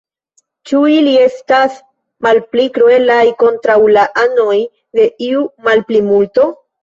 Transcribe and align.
Ĉu 0.69 0.79
ili 0.91 1.11
estis 1.23 1.75
malpli 2.27 2.65
kruelaj 2.79 3.19
kontraŭ 3.45 3.77
la 3.97 4.07
anoj 4.23 4.57
de 5.01 5.07
iu 5.29 5.45
malplimulto? 5.69 6.49